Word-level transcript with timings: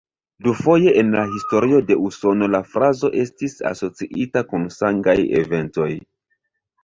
Dufoje 0.45 0.91
en 1.01 1.11
la 1.15 1.25
historio 1.33 1.81
de 1.89 1.97
Usono 2.05 2.47
la 2.53 2.61
frazo 2.71 3.11
estis 3.25 3.55
asociita 3.73 4.43
kun 4.53 4.67
sangaj 4.77 5.17
eventoj. 5.43 5.91